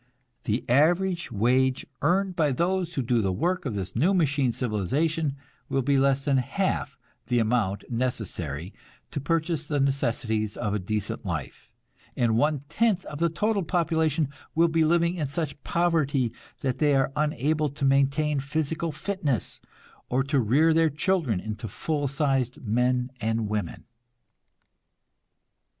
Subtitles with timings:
[0.45, 5.35] The average wage earned by those who do the work of this new machine civilization
[5.69, 8.73] will be less than half the amount necessary
[9.11, 11.69] to purchase the necessities of a decent life,
[12.17, 16.95] and one tenth of the total population will be living in such poverty that they
[16.95, 19.61] are unable to maintain physical fitness,
[20.09, 23.83] or to rear their children into full sized men and women."